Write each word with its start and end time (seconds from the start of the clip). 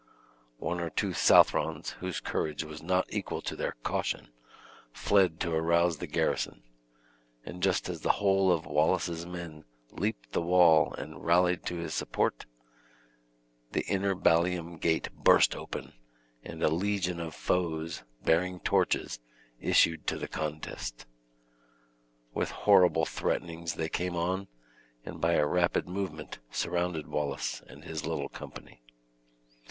One 0.57 0.79
or 0.79 0.89
two 0.89 1.13
Southrons, 1.13 1.91
whose 1.99 2.19
courage 2.19 2.63
was 2.63 2.81
not 2.81 3.05
equal 3.13 3.39
to 3.43 3.55
their 3.55 3.73
caution, 3.83 4.29
fled 4.91 5.39
to 5.41 5.53
arouse 5.53 5.99
the 5.99 6.07
garrison, 6.07 6.63
and 7.45 7.61
just 7.61 7.87
as 7.87 8.01
the 8.01 8.13
whole 8.13 8.51
of 8.51 8.65
Wallace's 8.65 9.27
men 9.27 9.63
leaped 9.91 10.31
the 10.31 10.41
wall 10.41 10.91
and 10.95 11.23
rallied 11.23 11.67
to 11.67 11.75
his 11.75 11.93
support, 11.93 12.47
the 13.73 13.81
inner 13.83 14.15
ballium 14.15 14.79
gate 14.81 15.11
burst 15.13 15.55
open, 15.55 15.93
and 16.41 16.63
a 16.63 16.69
legion 16.69 17.19
of 17.19 17.35
foes, 17.35 18.03
bearing 18.23 18.59
torches, 18.59 19.19
issued 19.59 20.07
to 20.07 20.17
the 20.17 20.27
contest. 20.27 21.05
With 22.33 22.49
horrible 22.49 23.05
threatenings, 23.05 23.75
they 23.75 23.87
came 23.87 24.15
on, 24.15 24.47
and 25.05 25.21
by 25.21 25.33
a 25.33 25.45
rapid 25.45 25.87
movement 25.87 26.39
surrounded 26.49 27.05
Wallace 27.05 27.61
and 27.67 27.83
his 27.83 28.03
little 28.07 28.29
company. 28.29 28.81